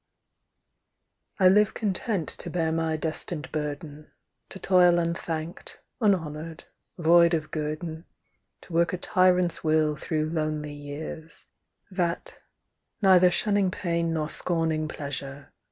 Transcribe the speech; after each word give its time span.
I 1.39 1.47
live 1.47 1.75
content 1.75 2.27
to 2.29 2.49
bear 2.49 2.71
my 2.71 2.97
destined 2.97 3.51
burden, 3.51 4.09
To 4.49 4.57
toil 4.57 4.97
unthanked, 4.97 5.77
unhonoured, 6.01 6.63
void 6.97 7.35
of 7.35 7.51
guerdon, 7.51 8.05
To 8.61 8.73
work 8.73 8.93
a 8.93 8.97
tyrant's 8.97 9.63
will 9.63 9.95
through 9.95 10.31
lonely 10.31 10.73
years; 10.73 11.45
That, 11.91 12.39
neither 13.03 13.29
shunning 13.29 13.69
pain 13.69 14.11
nor 14.11 14.27
scorning 14.27 14.87
pleasure. 14.87 15.53